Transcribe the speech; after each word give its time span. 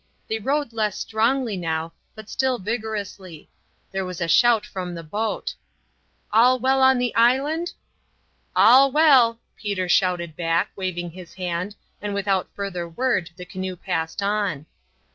They 0.27 0.39
rowed 0.39 0.73
less 0.73 0.97
strongly 0.97 1.55
now, 1.55 1.93
but 2.15 2.27
still 2.27 2.57
vigorously. 2.57 3.51
There 3.91 4.03
was 4.03 4.19
a 4.19 4.27
shout 4.27 4.65
from 4.65 4.95
the 4.95 5.03
boat. 5.03 5.53
"All 6.33 6.57
well 6.57 6.81
on 6.81 6.97
the 6.97 7.13
island?" 7.13 7.73
"All 8.55 8.91
well," 8.91 9.39
Peter 9.55 9.87
shouted 9.87 10.35
back, 10.35 10.71
waving 10.75 11.11
his 11.11 11.35
hand, 11.35 11.75
and 12.01 12.15
without 12.15 12.49
further 12.55 12.89
word 12.89 13.29
the 13.35 13.45
canoe 13.45 13.75
passed 13.75 14.23
on. 14.23 14.65